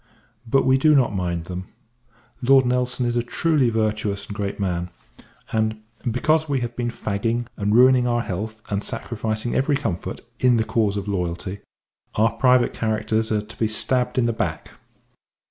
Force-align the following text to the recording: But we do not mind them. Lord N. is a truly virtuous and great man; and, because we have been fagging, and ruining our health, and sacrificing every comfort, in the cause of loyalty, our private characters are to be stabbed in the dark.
But 0.47 0.65
we 0.65 0.79
do 0.79 0.95
not 0.95 1.13
mind 1.15 1.45
them. 1.45 1.65
Lord 2.41 2.65
N. 2.65 2.71
is 2.71 3.15
a 3.17 3.21
truly 3.21 3.69
virtuous 3.69 4.25
and 4.25 4.35
great 4.35 4.59
man; 4.59 4.89
and, 5.51 5.79
because 6.09 6.49
we 6.49 6.61
have 6.61 6.75
been 6.75 6.89
fagging, 6.89 7.45
and 7.55 7.75
ruining 7.75 8.07
our 8.07 8.21
health, 8.23 8.63
and 8.71 8.83
sacrificing 8.83 9.53
every 9.53 9.77
comfort, 9.77 10.21
in 10.39 10.57
the 10.57 10.63
cause 10.63 10.97
of 10.97 11.07
loyalty, 11.07 11.59
our 12.15 12.31
private 12.33 12.73
characters 12.73 13.31
are 13.31 13.41
to 13.43 13.59
be 13.59 13.67
stabbed 13.67 14.17
in 14.17 14.25
the 14.25 14.33
dark. 14.33 14.71